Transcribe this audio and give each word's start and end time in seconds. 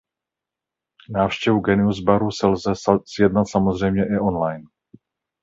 Návštěvu 1.09 1.59
Genius 1.59 1.99
baru 1.99 2.31
si 2.31 2.47
lze 2.47 2.73
sjednat 3.05 3.45
samozřejmě 3.47 4.03
i 4.15 4.19
online. 4.19 4.65